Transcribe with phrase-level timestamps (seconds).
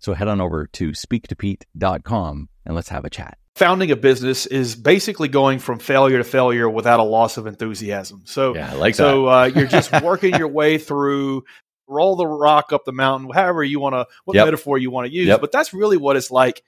[0.00, 3.38] So head on over to speaktopete.com and let's have a chat.
[3.56, 8.22] Founding a business is basically going from failure to failure without a loss of enthusiasm.
[8.24, 11.44] So, yeah, I like so uh, you're just working your way through,
[11.86, 14.46] roll the rock up the mountain, however you want to, what yep.
[14.46, 15.28] metaphor you want to use.
[15.28, 15.40] Yep.
[15.42, 16.62] But that's really what it's like.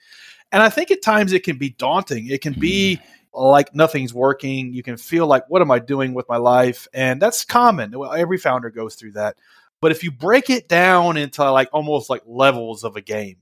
[0.50, 2.26] And I think at times it can be daunting.
[2.26, 3.02] It can be mm.
[3.32, 4.74] like nothing's working.
[4.74, 6.88] You can feel like, what am I doing with my life?
[6.92, 7.94] And that's common.
[8.14, 9.36] Every founder goes through that.
[9.82, 13.38] But if you break it down into like almost like levels of a game,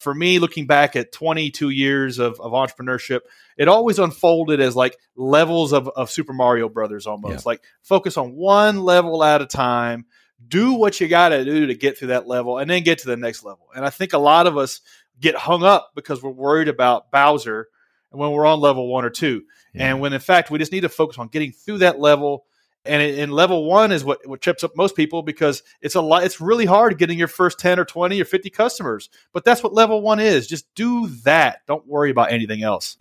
[0.00, 3.20] for me, looking back at 22 years of, of entrepreneurship,
[3.56, 7.32] it always unfolded as like levels of, of Super Mario Brothers almost.
[7.32, 7.42] Yeah.
[7.46, 10.06] Like focus on one level at a time,
[10.48, 13.06] do what you got to do to get through that level, and then get to
[13.06, 13.68] the next level.
[13.72, 14.80] And I think a lot of us
[15.20, 17.68] get hung up because we're worried about Bowser
[18.10, 19.44] and when we're on level one or two.
[19.72, 19.90] Yeah.
[19.90, 22.46] And when in fact, we just need to focus on getting through that level
[22.84, 26.24] and in level one is what, what trips up most people because it's a lot
[26.24, 29.72] it's really hard getting your first 10 or 20 or 50 customers but that's what
[29.72, 30.46] level one is.
[30.46, 31.60] Just do that.
[31.66, 32.96] Don't worry about anything else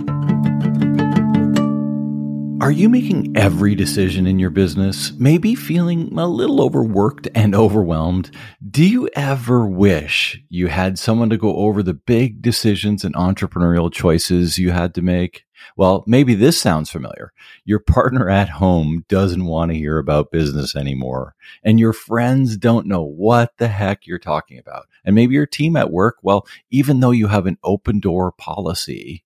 [2.63, 8.31] are you making every decision in your business maybe feeling a little overworked and overwhelmed
[8.71, 13.91] do you ever wish you had someone to go over the big decisions and entrepreneurial
[13.91, 15.43] choices you had to make
[15.77, 17.31] well, maybe this sounds familiar.
[17.63, 22.85] Your partner at home doesn't want to hear about business anymore, and your friends don't
[22.85, 24.87] know what the heck you're talking about.
[25.05, 29.23] And maybe your team at work, well, even though you have an open door policy,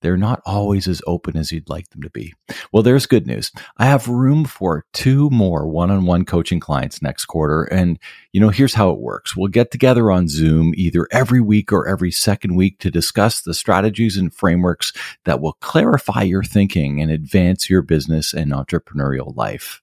[0.00, 2.34] they're not always as open as you'd like them to be.
[2.72, 3.50] Well, there's good news.
[3.76, 7.64] I have room for two more one on one coaching clients next quarter.
[7.64, 7.98] And,
[8.32, 9.36] you know, here's how it works.
[9.36, 13.54] We'll get together on Zoom either every week or every second week to discuss the
[13.54, 14.92] strategies and frameworks
[15.24, 19.82] that will clarify your thinking and advance your business and entrepreneurial life.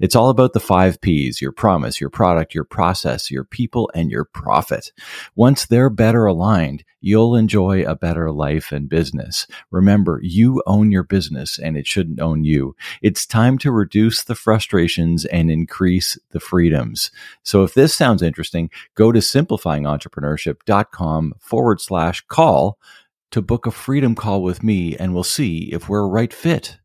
[0.00, 4.10] It's all about the five P's your promise, your product, your process, your people, and
[4.10, 4.92] your profit.
[5.34, 9.46] Once they're better aligned, you'll enjoy a better life and business.
[9.70, 12.74] Remember, you own your business and it shouldn't own you.
[13.02, 17.10] It's time to reduce the frustrations and increase the freedoms.
[17.42, 22.78] So if this sounds interesting, go to simplifyingentrepreneurship.com forward slash call
[23.30, 26.78] to book a freedom call with me and we'll see if we're a right fit.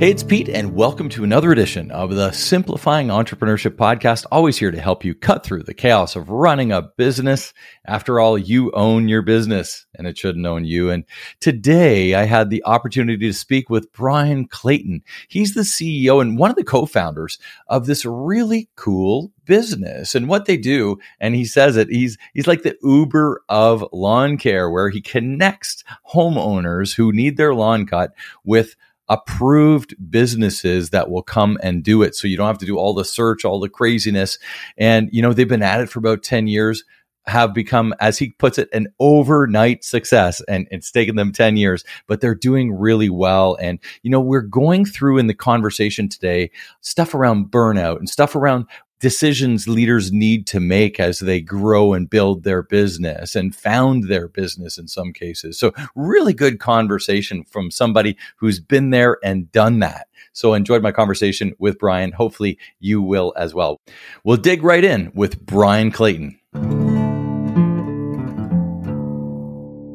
[0.00, 4.24] Hey, it's Pete, and welcome to another edition of the Simplifying Entrepreneurship Podcast.
[4.32, 7.52] Always here to help you cut through the chaos of running a business.
[7.84, 10.88] After all, you own your business, and it shouldn't own you.
[10.88, 11.04] And
[11.40, 15.02] today I had the opportunity to speak with Bryan Clayton.
[15.28, 20.28] He's the CEO and one of the co founders of this really cool business and
[20.28, 24.70] what they do and he says it he's he's like the uber of lawn care
[24.70, 25.82] where he connects
[26.14, 28.12] homeowners who need their lawn cut
[28.44, 28.76] with
[29.10, 32.14] approved businesses that will come and do it.
[32.14, 34.38] So you don't have to do all the search, all the craziness.
[34.78, 36.84] And, you know, they've been at it for about 10 years,
[37.26, 40.40] have become, as he puts it, an overnight success.
[40.42, 43.58] And it's taken them 10 years, but they're doing really well.
[43.60, 46.50] And, you know, we're going through in the conversation today
[46.80, 48.66] stuff around burnout and stuff around
[49.00, 54.28] decisions leaders need to make as they grow and build their business and found their
[54.28, 55.58] business in some cases.
[55.58, 60.06] So really good conversation from somebody who's been there and done that.
[60.32, 62.12] So enjoyed my conversation with Bryan.
[62.12, 63.80] Hopefully you will as well.
[64.22, 66.38] We'll dig right in with Bryan Clayton.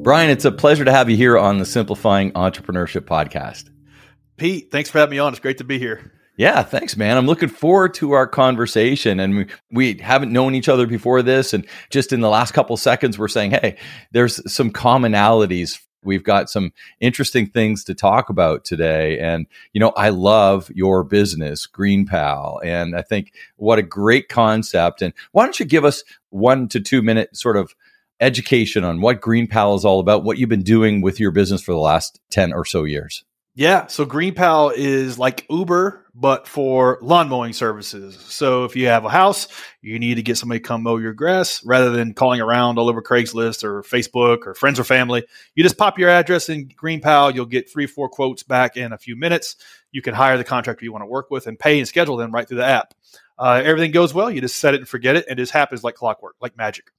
[0.04, 3.72] Bryan, it's a pleasure to have you here on the Simplifying Entrepreneurship podcast.
[4.38, 5.34] Pete, thanks for having me on.
[5.34, 6.12] It's great to be here.
[6.38, 7.18] Yeah, thanks, man.
[7.18, 9.20] I'm looking forward to our conversation.
[9.20, 11.54] And we, we, haven't known each other before this.
[11.54, 13.78] And just in the last couple seconds, we're saying, hey,
[14.12, 15.80] there's some commonalities.
[16.04, 19.18] We've got some interesting things to talk about today.
[19.18, 22.60] And, you know, I love your business, GreenPal.
[22.64, 25.02] And I think what a great concept.
[25.02, 27.74] And why don't you give us one to two minute sort of
[28.20, 31.72] education on what GreenPal is all about, what you've been doing with your business for
[31.72, 33.24] the last 10 or so years?
[33.56, 38.16] Yeah, so GreenPal is like Uber, but for lawn mowing services.
[38.16, 39.50] So if you have a house,
[39.82, 42.88] you need to get somebody to come mow your grass rather than calling around all
[42.88, 45.26] over Craigslist or Facebook or friends or family.
[45.56, 47.36] You just pop your address in GreenPal.
[47.36, 49.58] You'll get three, four quotes back in a few minutes.
[49.92, 52.32] You can hire the contractor you want to work with and pay and schedule them
[52.32, 52.94] right through the app.
[53.38, 54.32] Uh, everything goes well.
[54.32, 56.92] You just set it and forget it, and it just happens like clockwork, like magic.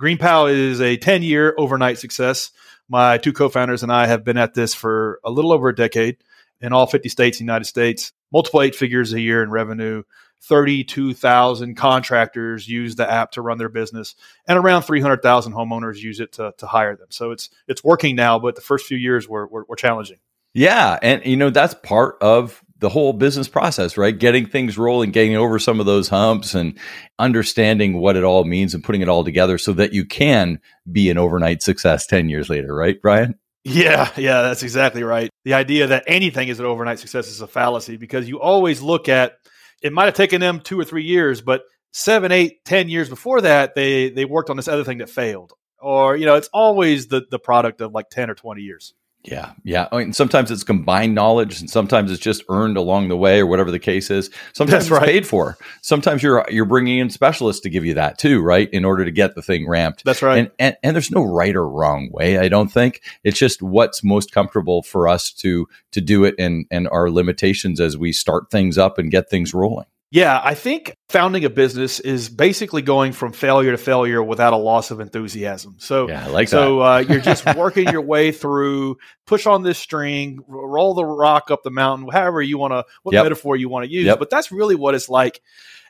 [0.00, 2.50] GreenPal is a 10 year overnight success.
[2.88, 5.74] My two co founders and I have been at this for a little over a
[5.74, 6.16] decade
[6.62, 10.02] in all 50 states, United States, multiple eight figures a year in revenue.
[10.44, 14.16] 32,000 contractors use the app to run their business
[14.48, 17.06] and around 300,000 homeowners use it to, to hire them.
[17.10, 20.18] So it's, it's working now, but the first few years were, were, were challenging.
[20.52, 20.98] Yeah.
[21.00, 24.18] And, you know, that's part of the whole business process, right?
[24.18, 26.76] Getting things rolling, getting over some of those humps and
[27.18, 30.58] understanding what it all means and putting it all together so that you can
[30.90, 33.38] be an overnight success 10 years later, right, Bryan?
[33.64, 35.30] Yeah, yeah, that's exactly right.
[35.44, 39.08] The idea that anything is an overnight success is a fallacy because you always look
[39.08, 39.34] at
[39.82, 41.62] it might have taken them two or three years, but
[41.92, 45.52] seven, eight, ten years before that, they they worked on this other thing that failed.
[45.78, 48.94] Or, you know, it's always the the product of like 10 or 20 years.
[49.24, 49.86] Yeah, yeah.
[49.92, 53.46] I mean, sometimes it's combined knowledge, and sometimes it's just earned along the way, or
[53.46, 54.30] whatever the case is.
[54.52, 55.04] Sometimes That's it's right.
[55.04, 55.56] paid for.
[55.80, 58.68] Sometimes you're you're bringing in specialists to give you that too, right?
[58.72, 60.04] In order to get the thing ramped.
[60.04, 60.38] That's right.
[60.38, 62.38] And, and and there's no right or wrong way.
[62.38, 66.66] I don't think it's just what's most comfortable for us to to do it, and
[66.72, 69.86] and our limitations as we start things up and get things rolling.
[70.12, 74.58] Yeah, I think founding a business is basically going from failure to failure without a
[74.58, 75.76] loss of enthusiasm.
[75.78, 79.78] So, yeah, I like so uh, you're just working your way through, push on this
[79.78, 83.24] string, roll the rock up the mountain, however you want to, what yep.
[83.24, 84.04] metaphor you want to use.
[84.04, 84.18] Yep.
[84.18, 85.40] But that's really what it's like.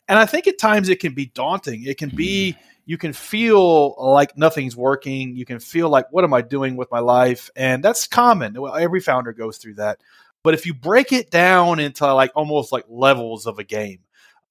[0.06, 1.82] And I think at times it can be daunting.
[1.82, 2.64] It can be, mm-hmm.
[2.86, 5.34] you can feel like nothing's working.
[5.34, 7.50] You can feel like, what am I doing with my life?
[7.56, 8.56] And that's common.
[8.78, 9.98] Every founder goes through that.
[10.44, 13.98] But if you break it down into like almost like levels of a game,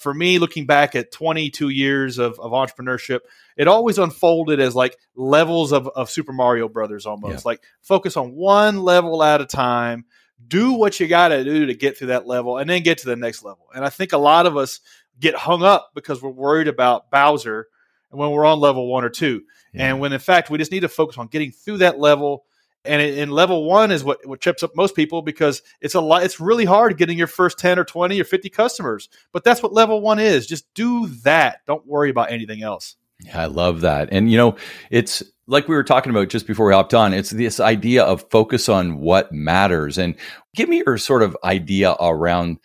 [0.01, 3.19] for me, looking back at 22 years of, of entrepreneurship,
[3.55, 7.33] it always unfolded as like levels of, of Super Mario Brothers almost.
[7.33, 7.41] Yeah.
[7.45, 10.05] Like focus on one level at a time,
[10.47, 13.05] do what you got to do to get through that level, and then get to
[13.05, 13.67] the next level.
[13.75, 14.79] And I think a lot of us
[15.19, 17.67] get hung up because we're worried about Bowser
[18.09, 19.43] and when we're on level one or two.
[19.73, 19.89] Yeah.
[19.89, 22.45] And when in fact, we just need to focus on getting through that level
[22.83, 26.23] and in level one is what, what trips up most people because it's a lot
[26.23, 29.73] it's really hard getting your first 10 or 20 or 50 customers but that's what
[29.73, 32.95] level one is just do that don't worry about anything else
[33.25, 34.09] yeah, I love that.
[34.11, 34.55] And you know,
[34.89, 38.29] it's like we were talking about just before we hopped on, it's this idea of
[38.29, 39.97] focus on what matters.
[39.97, 40.15] And
[40.55, 42.57] give me your sort of idea around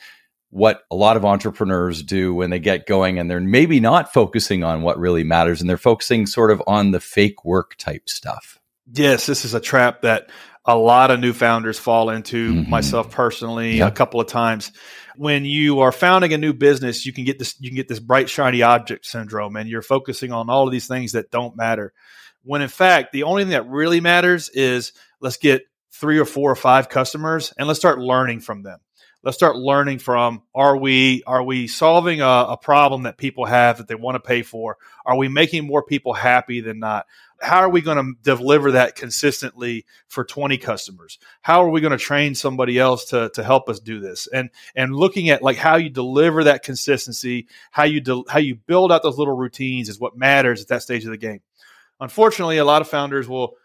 [0.50, 4.64] what a lot of entrepreneurs do when they get going and they're maybe not focusing
[4.64, 8.58] on what really matters and they're focusing sort of on the fake work type stuff.
[8.92, 10.30] Yes, this is a trap that
[10.64, 12.70] a lot of new founders fall into, mm-hmm.
[12.70, 13.92] myself personally, yep.
[13.92, 14.72] a couple of times.
[15.16, 18.00] When you are founding a new business, you can get this you can get this
[18.00, 21.92] bright shiny object syndrome and you're focusing on all of these things that don't matter.
[22.42, 26.50] When in fact, the only thing that really matters is let's get three or four
[26.50, 28.78] or five customers and let's start learning from them
[29.26, 33.78] let's start learning from are we are we solving a, a, problem that people have
[33.78, 34.78] that they want to pay for?
[35.04, 37.06] Are we making more people happy than not?
[37.42, 41.18] How are we going to deliver that consistently for 20 customers?
[41.42, 44.28] How are we going to train somebody else to, to help us do this?
[44.28, 48.54] And and looking at like how you deliver that consistency how you de- how you
[48.54, 51.40] build out those little routines is what matters at that stage of the game.
[51.98, 53.56] Unfortunately a lot of founders will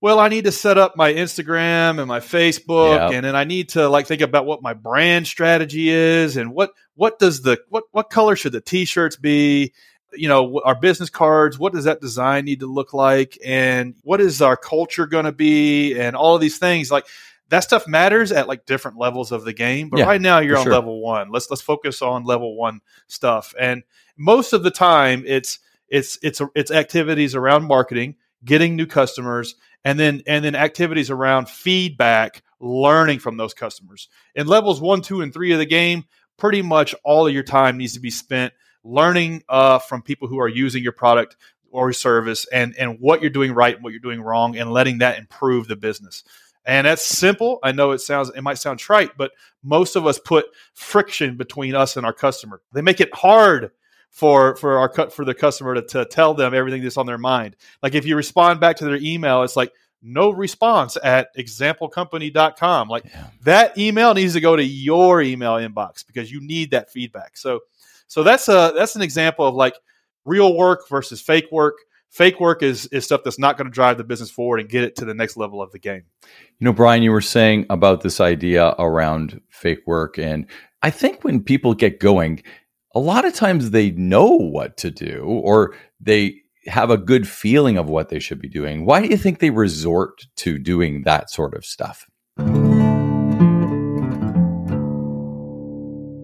[0.00, 3.12] well, I need to set up my Instagram and my Facebook, yep.
[3.12, 6.70] and then I need to like think about what my brand strategy is, and what
[6.94, 9.72] what does the what what color should the T-shirts be,
[10.14, 13.38] you know our business cards what does that design need to look like?
[13.44, 15.98] And what is our culture going to be?
[15.98, 17.06] And all of these things like
[17.48, 20.56] that stuff matters at like different levels of the game but yeah, right now you're
[20.56, 20.72] on sure.
[20.72, 21.30] level one.
[21.30, 23.54] Let's let's focus on level one stuff.
[23.58, 23.82] And
[24.16, 29.54] most of the time it's it's it's it's activities around marketing getting new customers
[29.84, 34.08] and then and then activities around feedback learning from those customers.
[34.34, 36.04] In levels one two and three of the game
[36.36, 40.40] pretty much all of your time needs to be spent learning uh, from people who
[40.40, 41.36] are using your product
[41.70, 44.98] or service and and what you're doing right and what you're doing wrong and letting
[44.98, 46.24] that improve the business.
[46.66, 47.58] And that's simple.
[47.62, 49.32] I know it sounds it might sound trite but
[49.62, 52.60] most of us put friction between us and our customer.
[52.72, 53.70] They make it hard
[54.10, 57.18] for for our cut for the customer to, to tell them everything that's on their
[57.18, 62.88] mind like if you respond back to their email it's like no response at examplecompany.com
[62.88, 63.26] like yeah.
[63.42, 67.60] that email needs to go to your email inbox because you need that feedback so
[68.10, 69.76] so that's a that's an example of like
[70.24, 71.78] real work versus fake work.
[72.10, 74.82] Fake work is is stuff that's not going to drive the business forward and get
[74.82, 76.02] it to the next level of the game.
[76.58, 80.46] You know, Bryan, you were saying about this idea around fake work, and
[80.82, 82.42] I think when people get going,
[82.94, 87.78] a lot of times they know what to do or they have a good feeling
[87.78, 88.84] of what they should be doing.
[88.84, 92.06] Why do you think they resort to doing that sort of stuff?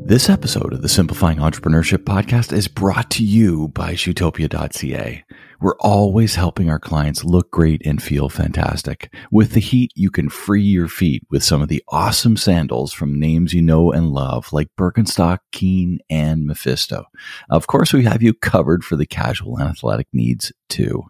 [0.07, 5.25] This episode of the Simplifying Entrepreneurship podcast is brought to you by Shootopia.ca.
[5.61, 9.13] We're always helping our clients look great and feel fantastic.
[9.33, 13.19] With the heat, you can free your feet with some of the awesome sandals from
[13.19, 17.07] names you know and love, like Birkenstock, Keen, and Mephisto.
[17.51, 21.03] Of course, we have you covered for the casual and athletic needs too.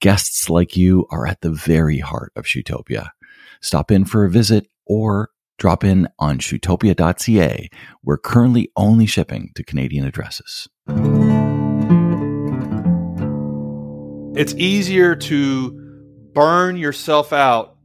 [0.00, 3.10] Guests like you are at the very heart of Shootopia.
[3.60, 5.28] Stop in for a visit or
[5.60, 7.68] Drop in on shootopia.ca.
[8.02, 10.68] We're currently only shipping to Canadian addresses.
[14.34, 15.70] It's easier to
[16.32, 17.76] burn yourself out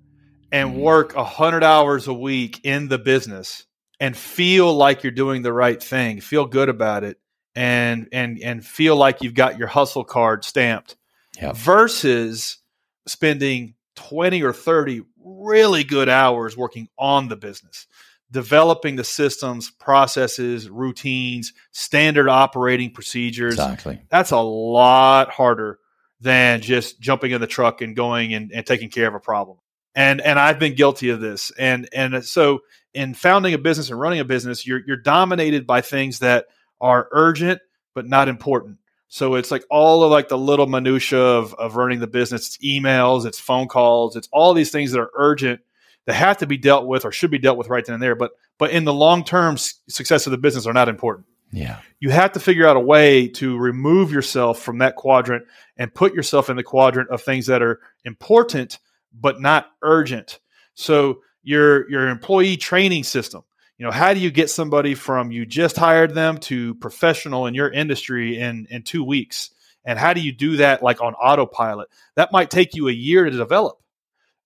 [0.54, 3.66] and work 100 hours a week in the business
[4.00, 7.20] and feel like you're doing the right thing, feel good about it
[7.56, 10.96] and and and feel like you've got your hustle card stamped
[11.42, 11.58] yep.
[11.58, 12.58] versus
[13.06, 17.88] spending 20 or 30 really good hours working on the business,
[18.32, 23.54] developing the systems, processes, routines, standard operating procedures.
[23.54, 24.02] Exactly.
[24.10, 25.80] That's a lot harder
[26.22, 29.58] than just jumping in the truck and going and, and taking care of a problem.
[29.98, 31.52] And and I've been guilty of this.
[31.58, 32.60] And and so
[32.94, 36.48] in founding a business and running a business, you're you're dominated by things that
[36.82, 37.62] are urgent
[37.96, 38.78] but not important.
[39.08, 42.48] So it's like all of like the little minutia of, of running the business.
[42.48, 45.62] It's emails, it's phone calls, it's all these things that are urgent
[46.06, 48.16] that have to be dealt with or should be dealt with right then and there.
[48.16, 51.28] But but in the long term success of the business are not important.
[51.52, 55.46] Yeah, you have to figure out a way to remove yourself from that quadrant
[55.78, 58.80] and put yourself in the quadrant of things that are important
[59.14, 60.40] but not urgent.
[60.74, 63.44] So your your employee training system
[63.78, 67.54] you know how do you get somebody from you just hired them to professional in
[67.54, 69.52] your industry in in two weeks?
[69.84, 71.90] And how do you do that like on autopilot?
[72.16, 73.80] That might take you a year to develop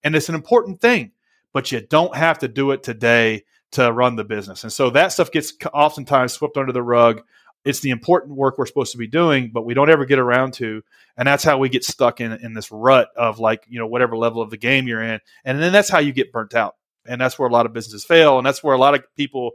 [0.02, 1.12] and it's an important thing
[1.52, 4.62] but you don't have to do it today to run the business.
[4.62, 7.22] And so that stuff gets oftentimes swept under the rug.
[7.64, 10.54] It's the important work we're supposed to be doing but we don't ever get around
[10.54, 10.82] to
[11.16, 14.16] and that's how we get stuck in in this rut of like you know whatever
[14.16, 16.76] level of the game you're in and then that's how you get burnt out
[17.10, 19.52] and that's where a lot of businesses fail and that's where a lot of people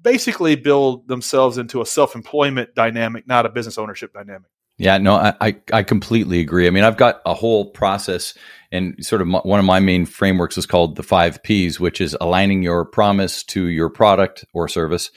[0.00, 4.50] basically build themselves into a self-employment dynamic not a business ownership dynamic.
[4.78, 6.66] Yeah no i i completely agree.
[6.66, 8.34] I mean i've got a whole process
[8.72, 12.16] and sort of one of my main frameworks is called the five p's which is
[12.20, 15.10] aligning your promise to your product or service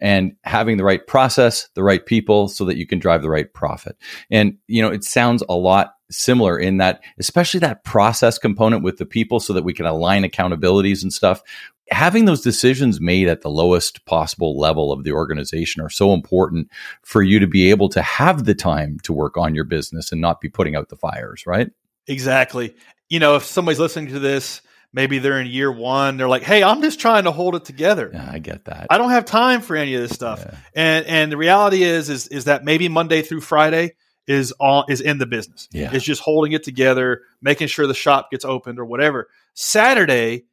[0.00, 3.52] and having the right process the right people so that you can drive the right
[3.52, 3.96] profit.
[4.30, 8.98] And you know it sounds a lot similar in that, especially that process component with
[8.98, 11.42] the people so that we can align accountabilities and stuff.
[11.90, 16.70] Having those decisions made at the lowest possible level of the organization are so important
[17.02, 20.20] for you to be able to have the time to work on your business and
[20.20, 21.70] not be putting out the fires, right?
[22.06, 22.74] Exactly.
[23.08, 26.62] You know, if somebody's listening to this, maybe they're in year one, they're like, "Hey,
[26.62, 28.86] I'm just trying to hold it together." Yeah, I get that.
[28.90, 30.40] I don't have time for any of this stuff.
[30.44, 30.56] Yeah.
[30.74, 33.94] And and the reality is is is that maybe Monday through Friday
[34.26, 35.68] is on is in the business.
[35.72, 35.90] Yeah.
[35.92, 39.28] It's just holding it together, making sure the shop gets opened or whatever.
[39.54, 40.44] Saturday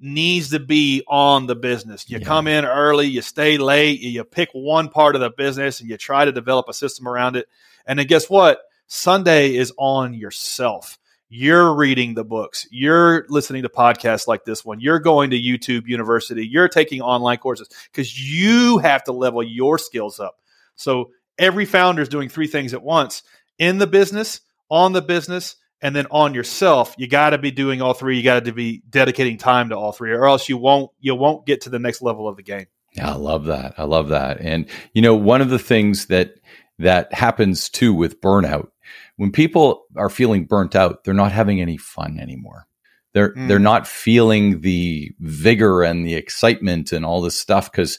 [0.00, 2.08] needs to be on the business.
[2.08, 2.24] You yeah.
[2.24, 5.96] come in early, you stay late, you pick one part of the business and you
[5.96, 7.48] try to develop a system around it.
[7.86, 8.60] And then guess what?
[8.86, 10.98] Sunday is on yourself.
[11.30, 12.66] You're reading the books.
[12.70, 14.80] You're listening to podcasts like this one.
[14.80, 16.46] You're going to YouTube University.
[16.46, 20.38] You're taking online courses because you have to level your skills up.
[20.76, 23.22] So every founder is doing three things at once
[23.58, 26.94] in the business, on the business, and then on yourself.
[26.98, 28.16] You got to be doing all three.
[28.16, 31.46] You got to be dedicating time to all three, or else you won't you won't
[31.46, 32.66] get to the next level of the game.
[32.94, 33.74] Yeah, I love that.
[33.78, 34.40] I love that.
[34.40, 36.34] And you know, one of the things that
[36.78, 38.68] that happens too with burnout,
[39.16, 42.66] when people are feeling burnt out, they're not having any fun anymore.
[43.14, 43.48] They're mm.
[43.48, 47.98] they're not feeling the vigor and the excitement and all this stuff because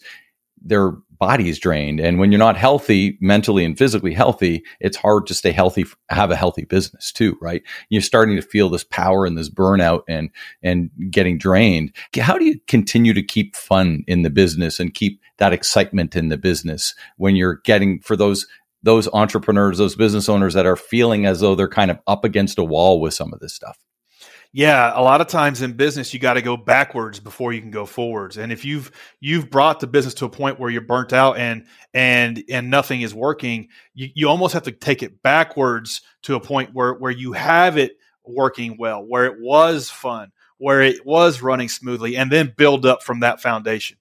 [0.62, 2.00] their body's drained.
[2.00, 6.32] And when you're not healthy, mentally and physically healthy, it's hard to stay healthy, have
[6.32, 7.62] a healthy business too, right?
[7.90, 10.30] You're starting to feel this power and this burnout and,
[10.64, 11.94] and getting drained.
[12.20, 16.30] How do you continue to keep fun in the business and keep that excitement in
[16.30, 18.48] the business when you're getting for those
[18.82, 22.58] those entrepreneurs, those business owners that are feeling as though they're kind of up against
[22.58, 23.78] a wall with some of this stuff?
[24.52, 27.70] Yeah, a lot of times in business you got to go backwards before you can
[27.70, 28.38] go forwards.
[28.38, 31.66] And if you've you've brought the business to a point where you're burnt out and
[31.94, 36.40] and and nothing is working, you, you almost have to take it backwards to a
[36.40, 41.44] point where where you have it working well, where it was fun, where it was
[41.44, 43.98] running smoothly, and then build up from that foundation.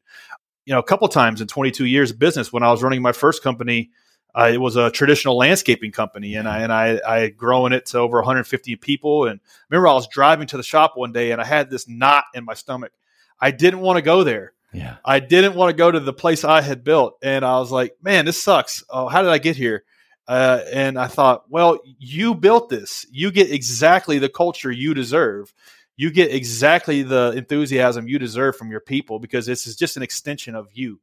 [0.64, 3.12] You know, a couple times in 22 years of business, when I was running my
[3.12, 3.90] first company,
[4.38, 7.86] uh, it was a traditional landscaping company, and I and I I had grown it
[7.86, 9.26] to over 150 people.
[9.26, 11.88] And I remember I was driving to the shop one day, and I had this
[11.88, 12.92] knot in my stomach.
[13.40, 14.96] I didn't want to go there, Yeah.
[15.04, 17.18] I didn't want to go to the place I had built.
[17.22, 18.82] And I was like, man, this sucks.
[18.90, 19.84] Oh, how did I get here?
[20.26, 23.06] Uh, and I thought, well, you built this.
[23.10, 25.54] You get exactly the culture you deserve.
[25.96, 30.02] You get exactly the enthusiasm you deserve from your people because this is just an
[30.02, 31.00] extension of you.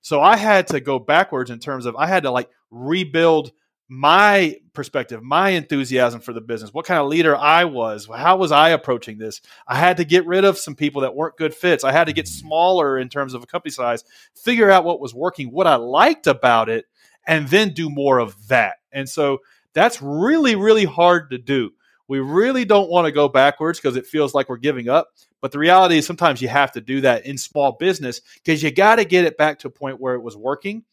[0.00, 3.52] So I had to go backwards in terms of I had to like rebuild
[3.88, 8.52] my perspective, my enthusiasm for the business, what kind of leader I was, how was
[8.52, 9.40] I approaching this?
[9.66, 11.84] I had to get rid of some people that weren't good fits.
[11.84, 15.14] I had to get smaller in terms of a company size, figure out what was
[15.14, 16.84] working, what I liked about it,
[17.26, 18.76] and then do more of that.
[18.92, 19.38] And so
[19.72, 21.70] that's really, really hard to do.
[22.08, 25.08] We really don't want to go backwards because it feels like we're giving up.
[25.40, 28.70] But the reality is sometimes you have to do that in small business because you
[28.70, 30.84] got to get it back to a point where it was working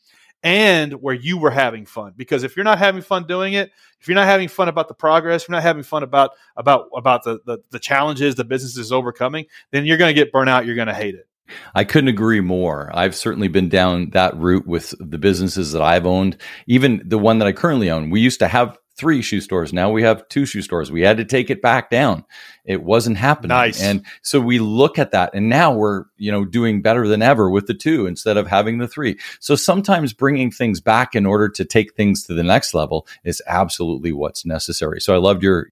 [0.44, 2.14] and where you were having fun.
[2.16, 4.94] Because if you're not having fun doing it, if you're not having fun about the
[4.94, 8.78] progress, if you're not having fun about about about the the, the challenges the business
[8.78, 10.66] is overcoming, then you're going to get burnt out.
[10.66, 11.28] You're going to hate it.
[11.74, 12.92] I couldn't agree more.
[12.94, 16.38] I've certainly been down that route with the businesses that I've owned.
[16.68, 19.74] Even the one that I currently own, we used to have three shoe stores.
[19.74, 20.92] Now we have two shoe stores.
[20.92, 22.26] We had to take it back down.
[22.64, 23.50] It wasn't happening.
[23.50, 23.82] Nice.
[23.82, 27.50] And so we look at that and now we're, you know, doing better than ever
[27.50, 29.18] with the two instead of having the three.
[29.40, 33.42] So sometimes bringing things back in order to take things to the next level is
[33.48, 35.02] absolutely what's necessary.
[35.02, 35.70] So I loved your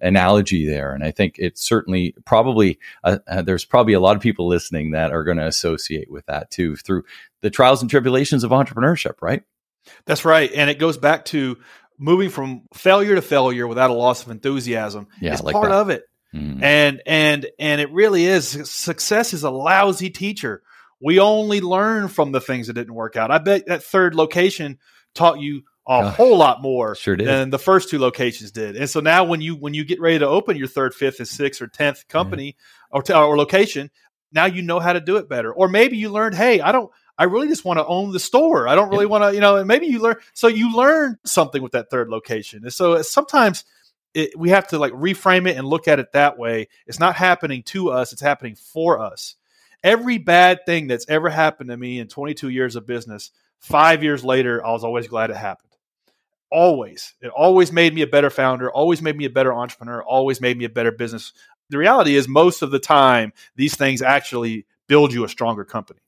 [0.00, 0.92] analogy there.
[0.92, 4.92] And I think it's certainly probably, uh, uh, there's probably a lot of people listening
[4.92, 7.04] that are going to associate with that too through
[7.42, 9.42] the trials and tribulations of entrepreneurship, right?
[10.04, 10.50] That's right.
[10.52, 11.58] And it goes back to
[11.98, 15.74] moving from failure to failure without a loss of enthusiasm yeah, is like part that.
[15.74, 16.04] of it.
[16.34, 16.62] Mm.
[16.62, 20.62] And and and it really is success is a lousy teacher.
[21.00, 23.30] We only learn from the things that didn't work out.
[23.30, 24.78] I bet that third location
[25.14, 28.76] taught you a oh, whole lot more sure than the first two locations did.
[28.76, 31.28] And so now when you when you get ready to open your third, fifth, and
[31.28, 32.56] sixth or tenth company
[32.90, 33.90] or, t- or location,
[34.32, 35.52] now you know how to do it better.
[35.52, 38.68] Or maybe you learned, hey, I don't I really just want to own the store.
[38.68, 39.10] I don't really yeah.
[39.10, 40.16] want to, you know, and maybe you learn.
[40.34, 42.64] So you learn something with that third location.
[42.64, 43.64] And so uh, sometimes
[44.14, 46.68] it, we have to like reframe it and look at it that way.
[46.86, 49.36] It's not happening to us, it's happening for us.
[49.84, 54.24] Every bad thing that's ever happened to me in 22 years of business, five years
[54.24, 55.70] later, I was always glad it happened.
[56.50, 57.14] Always.
[57.20, 60.56] It always made me a better founder, always made me a better entrepreneur, always made
[60.56, 61.32] me a better business.
[61.68, 66.00] The reality is, most of the time, these things actually build you a stronger company.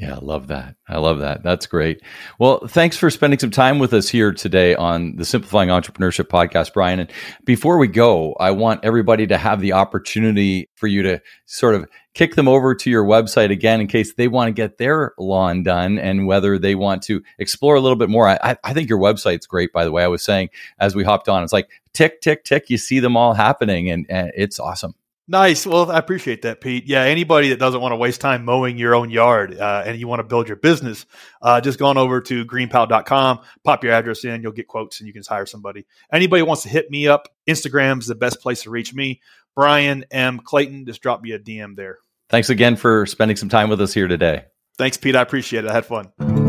[0.00, 0.76] Yeah, I love that.
[0.88, 1.42] I love that.
[1.42, 2.00] That's great.
[2.38, 6.72] Well, thanks for spending some time with us here today on the Simplifying Entrepreneurship podcast,
[6.72, 7.00] Bryan.
[7.00, 7.12] And
[7.44, 11.86] before we go, I want everybody to have the opportunity for you to sort of
[12.14, 15.62] kick them over to your website again in case they want to get their lawn
[15.62, 18.26] done and whether they want to explore a little bit more.
[18.26, 20.02] I, I think your website's great, by the way.
[20.02, 22.70] I was saying as we hopped on, it's like tick, tick, tick.
[22.70, 24.94] You see them all happening and, and it's awesome.
[25.30, 25.64] Nice.
[25.64, 26.88] Well, I appreciate that, Pete.
[26.88, 30.08] Yeah, anybody that doesn't want to waste time mowing your own yard uh, and you
[30.08, 31.06] want to build your business,
[31.40, 35.06] uh, just go on over to greenpal.com, pop your address in, you'll get quotes and
[35.06, 35.86] you can hire somebody.
[36.12, 39.20] Anybody wants to hit me up, Instagram is the best place to reach me.
[39.54, 40.40] Bryan M.
[40.40, 41.98] Clayton, just drop me a DM there.
[42.28, 44.46] Thanks again for spending some time with us here today.
[44.78, 45.14] Thanks, Pete.
[45.14, 45.70] I appreciate it.
[45.70, 46.39] I had fun.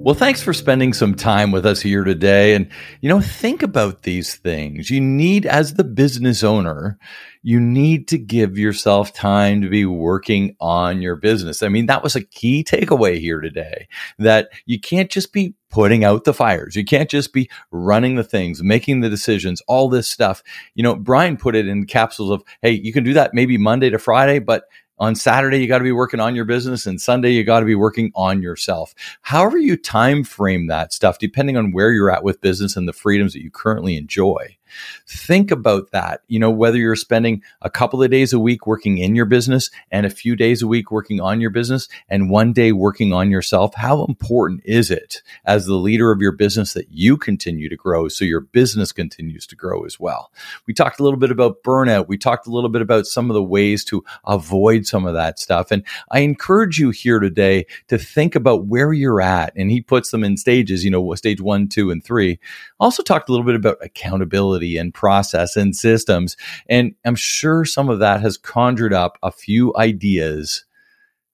[0.00, 2.54] Well, thanks for spending some time with us here today.
[2.54, 2.70] And,
[3.02, 4.88] you know, think about these things.
[4.90, 6.98] You need, as the business owner,
[7.42, 11.62] you need to give yourself time to be working on your business.
[11.62, 16.04] I mean, that was a key takeaway here today that you can't just be putting
[16.04, 16.74] out the fires.
[16.74, 20.42] You can't just be running the things, making the decisions, all this stuff.
[20.74, 23.90] You know, Bryan put it in capsules of, hey, you can do that maybe Monday
[23.90, 24.64] to Friday, but
[24.98, 27.66] on Saturday, you got to be working on your business and Sunday, you got to
[27.66, 28.94] be working on yourself.
[29.22, 32.92] However you time frame that stuff, depending on where you're at with business and the
[32.92, 34.57] freedoms that you currently enjoy.
[35.06, 36.22] Think about that.
[36.28, 39.70] You know, whether you're spending a couple of days a week working in your business
[39.90, 43.30] and a few days a week working on your business and one day working on
[43.30, 47.76] yourself, how important is it as the leader of your business that you continue to
[47.76, 50.32] grow so your business continues to grow as well?
[50.66, 52.08] We talked a little bit about burnout.
[52.08, 55.38] We talked a little bit about some of the ways to avoid some of that
[55.38, 55.70] stuff.
[55.70, 59.52] And I encourage you here today to think about where you're at.
[59.56, 62.38] And he puts them in stages, you know, stage one, two, and three.
[62.80, 66.36] Also talked a little bit about accountability and process and systems.
[66.68, 70.64] And I'm sure some of that has conjured up a few ideas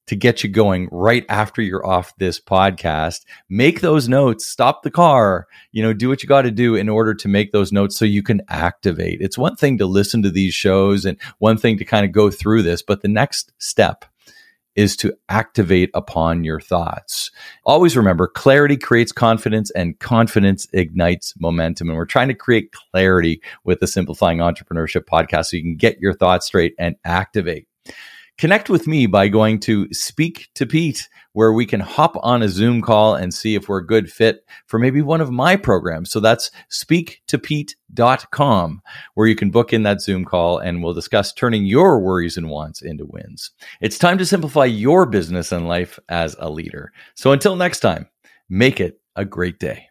[0.06, 3.24] to get you going right after you're off this podcast.
[3.48, 6.88] Make those notes, stop the car, you know, do what you got to do in
[6.88, 9.20] order to make those notes so you can activate.
[9.20, 12.30] It's one thing to listen to these shows and one thing to kind of go
[12.30, 14.04] through this, but the next step
[14.76, 17.30] is to activate upon your thoughts.
[17.64, 21.88] Always remember clarity creates confidence and confidence ignites momentum.
[21.88, 26.00] And we're trying to create clarity with the Simplifying Entrepreneurship podcast so you can get
[26.00, 27.66] your thoughts straight and activate.
[28.37, 32.49] Connect with me by going to Speak to Pete, where we can hop on a
[32.49, 36.11] Zoom call and see if we're a good fit for maybe one of my programs.
[36.11, 38.83] So that's speaktopete.com,
[39.14, 42.51] where you can book in that Zoom call and we'll discuss turning your worries and
[42.51, 43.53] wants into wins.
[43.81, 46.92] It's time to simplify your business and life as a leader.
[47.14, 48.09] So until next time,
[48.49, 49.90] make it a great day.